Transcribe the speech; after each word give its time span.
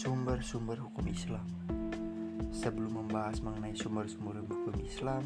sumber 0.00 0.80
hukum 0.80 1.04
Islam. 1.12 1.44
Sebelum 2.56 3.04
membahas 3.04 3.44
mengenai 3.44 3.76
sumber-sumber 3.76 4.40
hukum 4.48 4.72
Islam, 4.80 5.20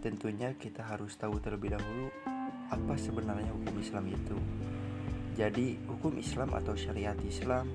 tentunya 0.00 0.56
kita 0.56 0.80
harus 0.80 1.12
tahu 1.20 1.36
terlebih 1.44 1.76
dahulu 1.76 2.08
apa 2.72 2.96
sebenarnya 2.96 3.52
hukum 3.52 3.76
Islam 3.76 4.08
itu. 4.08 4.32
Jadi, 5.36 5.76
hukum 5.84 6.16
Islam 6.16 6.56
atau 6.56 6.72
syariat 6.72 7.20
Islam 7.20 7.68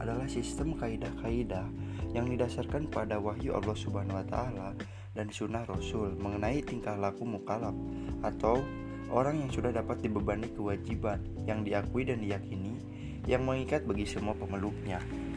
adalah 0.00 0.24
sistem 0.24 0.72
kaidah-kaidah 0.80 1.68
yang 2.16 2.32
didasarkan 2.32 2.88
pada 2.88 3.20
wahyu 3.20 3.52
Allah 3.52 3.76
Subhanahu 3.76 4.24
wa 4.24 4.24
taala 4.24 4.68
dan 5.12 5.28
sunnah 5.28 5.68
Rasul 5.68 6.16
mengenai 6.16 6.64
tingkah 6.64 6.96
laku 6.96 7.28
mukalaf 7.28 7.76
atau 8.24 8.64
orang 9.12 9.44
yang 9.44 9.52
sudah 9.52 9.68
dapat 9.68 10.00
dibebani 10.00 10.48
kewajiban 10.56 11.20
yang 11.44 11.60
diakui 11.60 12.08
dan 12.08 12.24
diyakini 12.24 12.80
yang 13.28 13.44
mengikat 13.44 13.84
bagi 13.84 14.08
semua 14.08 14.32
pemeluknya. 14.32 15.28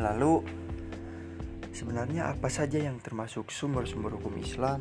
Lalu, 0.00 0.40
sebenarnya 1.76 2.32
apa 2.32 2.48
saja 2.48 2.80
yang 2.80 2.96
termasuk 3.04 3.52
sumber-sumber 3.52 4.16
hukum 4.16 4.32
Islam? 4.40 4.80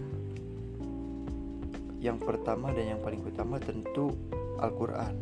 Yang 2.00 2.24
pertama 2.24 2.72
dan 2.72 2.96
yang 2.96 3.02
paling 3.04 3.20
utama 3.28 3.60
tentu 3.60 4.16
Al-Quran. 4.64 5.20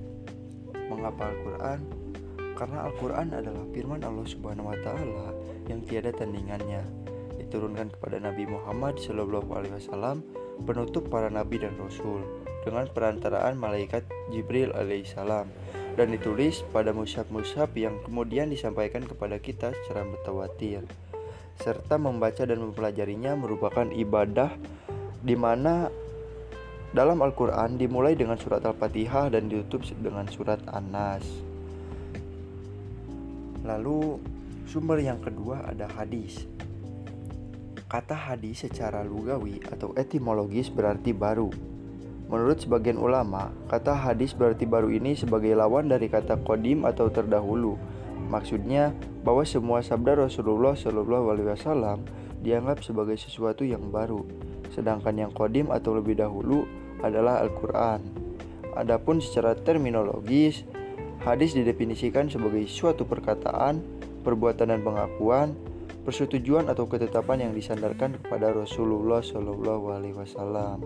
Mengapa 0.93 1.33
Al-Quran? 1.33 1.79
Karena 2.53 2.85
Al-Quran 2.85 3.27
adalah 3.33 3.65
firman 3.73 4.05
Allah 4.05 4.27
Subhanahu 4.29 4.69
wa 4.69 4.77
Ta'ala 4.85 5.33
yang 5.65 5.81
tiada 5.81 6.13
tandingannya, 6.13 6.85
diturunkan 7.41 7.97
kepada 7.97 8.21
Nabi 8.21 8.45
Muhammad 8.45 9.01
SAW, 9.01 10.21
penutup 10.61 11.09
para 11.09 11.29
nabi 11.33 11.61
dan 11.61 11.73
rasul, 11.77 12.21
dengan 12.61 12.85
perantaraan 12.89 13.57
malaikat 13.57 14.05
Jibril 14.33 14.73
alaihissalam 14.73 15.49
dan 15.97 16.13
ditulis 16.13 16.61
pada 16.69 16.93
mushaf-mushaf 16.93 17.73
yang 17.73 17.97
kemudian 18.05 18.53
disampaikan 18.53 19.01
kepada 19.01 19.41
kita 19.41 19.73
secara 19.73 20.05
mutawatir. 20.05 20.85
Serta 21.57 21.97
membaca 21.97 22.45
dan 22.45 22.61
mempelajarinya 22.61 23.33
merupakan 23.33 23.89
ibadah 23.89 24.53
di 25.25 25.33
mana 25.33 25.89
dalam 26.93 27.17
Al-Quran 27.25 27.81
dimulai 27.81 28.13
dengan 28.13 28.37
surat 28.37 28.61
Al-Fatihah 28.61 29.33
dan 29.33 29.49
ditutup 29.49 29.81
dengan 29.97 30.29
surat 30.29 30.61
An-Nas. 30.69 31.25
Lalu 33.65 34.21
sumber 34.69 35.01
yang 35.01 35.17
kedua 35.17 35.65
ada 35.65 35.89
hadis. 35.97 36.45
Kata 37.89 38.13
hadis 38.13 38.69
secara 38.69 39.01
lugawi 39.01 39.65
atau 39.65 39.97
etimologis 39.97 40.69
berarti 40.69 41.09
baru 41.09 41.49
Menurut 42.27 42.59
sebagian 42.59 42.99
ulama, 42.99 43.55
kata 43.71 43.95
hadis 43.95 44.35
berarti 44.35 44.67
baru 44.67 44.91
ini 44.91 45.15
sebagai 45.15 45.55
lawan 45.55 45.87
dari 45.87 46.11
kata 46.11 46.43
kodim 46.43 46.83
atau 46.83 47.07
terdahulu. 47.07 47.79
Maksudnya 48.27 48.91
bahwa 49.23 49.47
semua 49.47 49.79
sabda 49.79 50.27
Rasulullah 50.27 50.75
Shallallahu 50.75 51.31
Alaihi 51.31 51.47
Wasallam 51.55 52.03
dianggap 52.43 52.83
sebagai 52.83 53.15
sesuatu 53.15 53.63
yang 53.63 53.87
baru, 53.87 54.27
sedangkan 54.75 55.15
yang 55.15 55.31
kodim 55.31 55.71
atau 55.71 55.95
lebih 55.95 56.19
dahulu 56.19 56.67
adalah 56.99 57.39
Al-Quran. 57.39 58.03
Adapun 58.75 59.23
secara 59.23 59.55
terminologis, 59.55 60.67
hadis 61.23 61.55
didefinisikan 61.55 62.27
sebagai 62.27 62.67
suatu 62.67 63.07
perkataan, 63.07 63.79
perbuatan 64.27 64.67
dan 64.75 64.83
pengakuan, 64.83 65.55
persetujuan 66.03 66.67
atau 66.67 66.91
ketetapan 66.91 67.47
yang 67.47 67.53
disandarkan 67.55 68.19
kepada 68.19 68.51
Rasulullah 68.51 69.23
Shallallahu 69.23 69.95
Alaihi 69.95 70.15
Wasallam. 70.19 70.83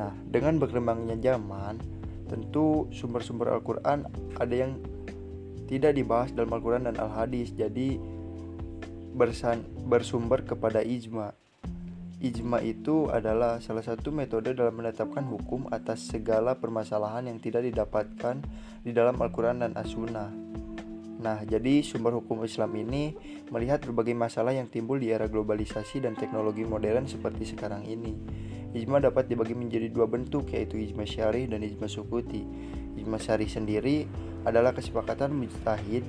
Nah, 0.00 0.16
dengan 0.24 0.56
berkembangnya 0.56 1.20
zaman, 1.20 1.76
tentu 2.24 2.88
sumber-sumber 2.88 3.52
Al-Quran 3.52 4.08
ada 4.40 4.54
yang 4.56 4.80
tidak 5.68 5.92
dibahas 5.92 6.32
dalam 6.32 6.56
Al-Quran 6.56 6.88
dan 6.88 6.96
Al-Hadis, 6.96 7.52
jadi 7.52 8.00
bersan, 9.12 9.60
bersumber 9.84 10.40
kepada 10.40 10.80
ijma. 10.80 11.36
Ijma 12.20 12.64
itu 12.64 13.12
adalah 13.12 13.60
salah 13.60 13.84
satu 13.84 14.08
metode 14.08 14.56
dalam 14.56 14.80
menetapkan 14.80 15.24
hukum 15.24 15.68
atas 15.68 16.08
segala 16.08 16.56
permasalahan 16.56 17.28
yang 17.28 17.36
tidak 17.36 17.68
didapatkan 17.68 18.40
di 18.80 18.96
dalam 18.96 19.20
Al-Quran 19.20 19.68
dan 19.68 19.72
As-Sunnah. 19.76 20.32
Nah, 21.20 21.44
jadi 21.44 21.84
sumber 21.84 22.16
hukum 22.16 22.40
Islam 22.48 22.72
ini 22.80 23.12
melihat 23.52 23.84
berbagai 23.84 24.16
masalah 24.16 24.56
yang 24.56 24.72
timbul 24.72 24.96
di 24.96 25.12
era 25.12 25.28
globalisasi 25.28 26.00
dan 26.00 26.16
teknologi 26.16 26.64
modern 26.64 27.04
seperti 27.04 27.52
sekarang 27.52 27.84
ini. 27.84 28.16
Ijma 28.70 29.02
dapat 29.02 29.26
dibagi 29.26 29.58
menjadi 29.58 29.90
dua 29.90 30.06
bentuk 30.06 30.54
yaitu 30.54 30.78
ijma 30.78 31.02
syari 31.02 31.50
dan 31.50 31.66
ijma 31.66 31.90
sukuti. 31.90 32.46
Ijma 32.94 33.18
syari 33.18 33.50
sendiri 33.50 34.06
adalah 34.46 34.70
kesepakatan 34.70 35.34
mujtahid 35.34 36.06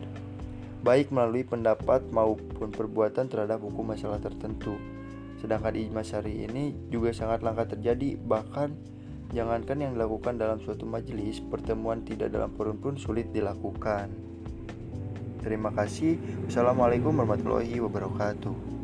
baik 0.82 1.14
melalui 1.14 1.46
pendapat 1.46 2.02
maupun 2.10 2.74
perbuatan 2.74 3.30
terhadap 3.30 3.62
hukum 3.62 3.94
masalah 3.94 4.18
tertentu. 4.18 4.78
Sedangkan 5.42 5.74
ijma 5.74 6.06
syari 6.06 6.46
ini 6.46 6.74
juga 6.90 7.14
sangat 7.14 7.42
langka 7.42 7.74
terjadi 7.78 8.18
bahkan 8.18 8.78
jangankan 9.34 9.82
yang 9.82 9.92
dilakukan 9.98 10.38
dalam 10.38 10.62
suatu 10.62 10.86
majelis, 10.86 11.42
pertemuan 11.42 12.06
tidak 12.06 12.30
dalam 12.30 12.54
forum 12.54 12.78
pun 12.78 12.94
sulit 12.98 13.30
dilakukan. 13.34 14.10
Terima 15.42 15.74
kasih. 15.74 16.22
Wassalamualaikum 16.46 17.18
warahmatullahi 17.18 17.82
wabarakatuh. 17.82 18.81